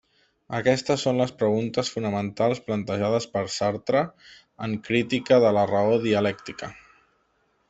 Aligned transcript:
Aquestes 0.59 1.03
són 1.07 1.19
les 1.21 1.33
preguntes 1.41 1.91
fonamentals 1.97 2.61
plantejades 2.69 3.29
per 3.35 3.45
Sartre 3.59 4.03
en 4.69 4.75
Crítica 4.89 5.39
de 5.45 5.53
la 5.61 5.67
raó 5.75 6.01
dialèctica. 6.11 6.73